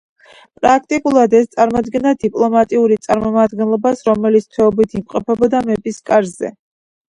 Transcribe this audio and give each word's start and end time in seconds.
პრაქტიკულად 0.61 1.35
ეს 1.39 1.49
წარმოადგენდა 1.55 2.13
დიპლომატიური 2.23 2.97
წარმომადგენლობას, 3.05 4.03
რომელიც 4.09 4.51
თვეობით 4.57 4.99
იმყოფებოდა 5.03 5.65
მეფის 5.71 6.05
კარზე. 6.11 6.55